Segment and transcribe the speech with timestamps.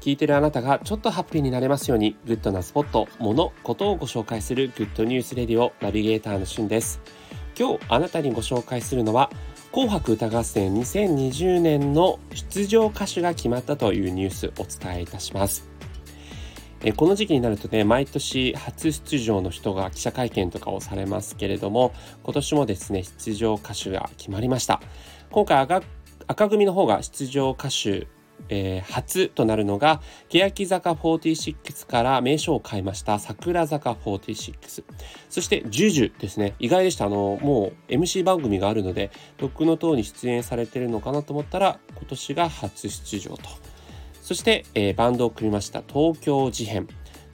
[0.00, 7.02] 聞いてるあなたがちょっとハッピーになれますようにグッドなスポット、もの、ことをご紹介するグッドニュースレディオナビゲーターのしゅんです。
[7.58, 9.30] 今日あなたにご紹介するのは
[9.72, 15.68] 紅白歌合戦2020年の出場歌手が決まったというニュースをお伝えいたします。
[16.82, 21.92] えこの時期になるとね、毎年初出場の人が記者会見とかをされますけれども、
[22.22, 24.80] 今年もですね、出場歌手が決まりました。
[25.30, 25.82] 今回赤
[26.26, 28.08] 赤組の方が出場歌手
[28.48, 34.84] えー、初となるのが欅坂46から名称を変えました桜坂46
[35.28, 36.54] そして JUJU ですね。
[36.58, 37.06] 意外でした。
[37.06, 43.42] あのもう MC 番組があるのでロックの塔に出演されてるのかなと思ったら今年が初出場と。
[44.22, 46.86] そして、えー、バンドを組みました東京事変。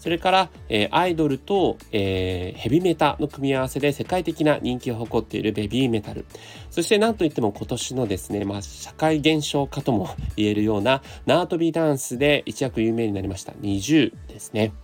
[0.07, 6.27] それから、え、アイドルと、え、ヘビメタの組み合わせで世界的な人気を誇っているベビーメタル。
[6.71, 14.75] そして何といっても今年のですね、まあ、社会現象化とも 言えるような縄跳びダンスで一躍有名になりました NiziU ですね。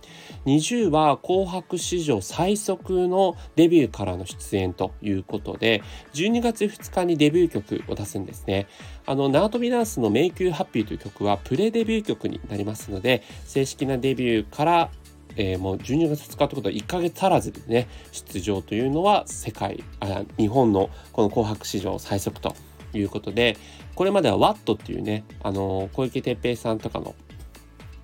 [0.45, 5.83] NiziU は紅白史上最速のデビューからの出演ということで、
[6.15, 8.67] 12月2日にデビュー曲を出すんですね。
[9.05, 14.89] あの、縄跳びダンスの Make You Happy という曲はプレデビュー曲になりますので、正式なデビューから
[15.35, 22.55] えー、もう12月2日ということは1ヶ月足らずでね出場というのは世界あ日本のこの紅白史上最速と
[22.93, 23.57] いうことで
[23.95, 27.15] これまでは WAT っていうねあの小池徹平さんとかの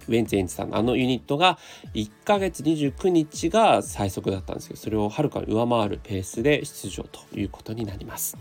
[0.10, 1.58] ウエンツ瑛士さんのあのユニットが
[1.94, 8.38] 1ヶ月29日が最速だったんですけどそれをはるかに上回るペースで出場ということになります。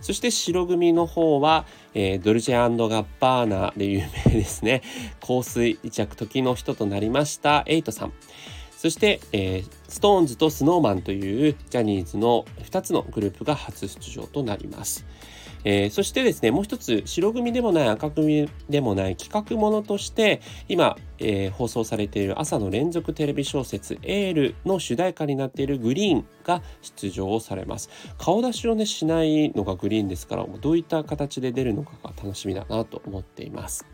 [0.00, 4.82] そして白組の方は、えー、ドルチェガッバーナで有名ですね。
[5.26, 8.12] 香水で一躍時の人となりました瑛人さん。
[8.82, 15.06] そして、えー、 SixTONES と Snow Man というジャニーズの2つのグループが初出場となります。
[15.62, 27.88] えー、そしてですね、もう一つ、白組でもない赤組でもない企画ものとして、今、えー、放送されている朝の連続テレビ小説エールの主題歌になっているグリーンが出場をされます。
[28.18, 33.86] 顔出しをね、しないのがグリーンですから、どういった形で出るのかが楽しみだなと思っています。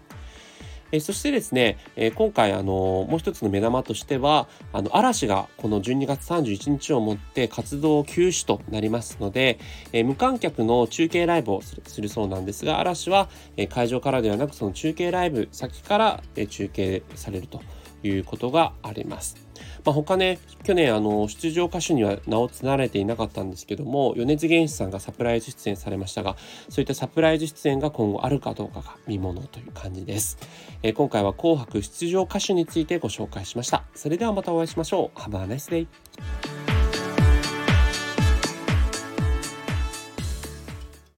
[0.93, 9.59] えそしてですね、え今回あのもう一つの目玉としてはあの嵐がこの12月31日をもって活動休止となりますので、
[9.93, 17.60] え無観客の中継ライブをするそうなんですが嵐は、え会場からではなくその中継ライブ先から、え中継されると。
[18.03, 19.36] いうことがあります。
[19.84, 26.36] まあ、他ね去年あの出場歌手には名を連ねていなかったんですけども米津玄師さんがサプライズ出演されましたが
[26.69, 30.38] そういったサプライズ出演が今後あるかどうかが見ものという感じです、
[30.82, 33.84] えー、今回は紅白出場歌手についてご紹介しました。
[33.94, 35.19] それではまたお会いしましょう。
[35.19, 36.47] Have a nice day